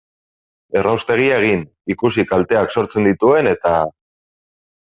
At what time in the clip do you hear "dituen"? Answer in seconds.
3.11-3.55